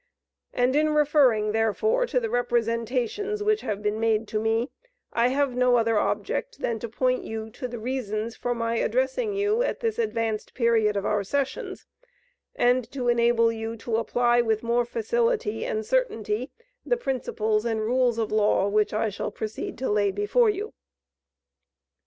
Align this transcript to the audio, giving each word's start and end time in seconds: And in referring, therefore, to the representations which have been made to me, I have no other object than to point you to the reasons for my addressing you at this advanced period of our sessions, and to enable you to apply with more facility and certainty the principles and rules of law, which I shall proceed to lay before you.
And 0.51 0.75
in 0.75 0.95
referring, 0.95 1.51
therefore, 1.51 2.07
to 2.07 2.19
the 2.19 2.31
representations 2.31 3.43
which 3.43 3.61
have 3.61 3.83
been 3.83 3.99
made 3.99 4.27
to 4.29 4.39
me, 4.39 4.71
I 5.13 5.27
have 5.27 5.55
no 5.55 5.75
other 5.75 5.99
object 5.99 6.57
than 6.57 6.79
to 6.79 6.89
point 6.89 7.23
you 7.23 7.51
to 7.51 7.67
the 7.67 7.77
reasons 7.77 8.35
for 8.35 8.55
my 8.55 8.77
addressing 8.77 9.33
you 9.35 9.61
at 9.61 9.81
this 9.81 9.99
advanced 9.99 10.55
period 10.55 10.97
of 10.97 11.05
our 11.05 11.23
sessions, 11.23 11.85
and 12.55 12.91
to 12.91 13.09
enable 13.09 13.51
you 13.51 13.77
to 13.77 13.97
apply 13.97 14.41
with 14.41 14.63
more 14.63 14.85
facility 14.85 15.65
and 15.67 15.85
certainty 15.85 16.49
the 16.83 16.97
principles 16.97 17.63
and 17.63 17.79
rules 17.81 18.17
of 18.17 18.31
law, 18.31 18.67
which 18.67 18.95
I 18.95 19.09
shall 19.09 19.29
proceed 19.29 19.77
to 19.77 19.87
lay 19.91 20.09
before 20.09 20.49
you. 20.49 20.73